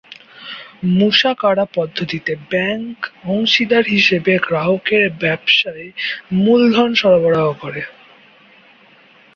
[0.93, 2.97] মুশারাকা পদ্ধতিতে ব্যাংক
[3.25, 5.87] অংশীদার হিসেবে গ্রাহকের ব্যবসায়ে
[6.35, 7.81] মূলধন সরবরাহ করে।